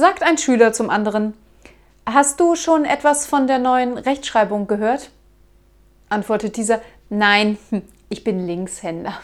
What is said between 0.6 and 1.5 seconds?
zum anderen.